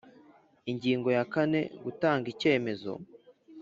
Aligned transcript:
Ingingo 0.71 1.09
ya 1.17 1.23
kane 1.33 1.59
Gutanga 1.83 2.25
icyemezo 2.33 2.91